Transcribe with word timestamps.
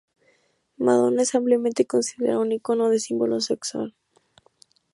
Madonna 0.79 1.21
es 1.21 1.35
ampliamente 1.35 1.85
considerada 1.85 2.39
un 2.39 2.51
ícono 2.51 2.91
y 2.91 2.99
símbolo 2.99 3.39
sexual. 3.39 3.93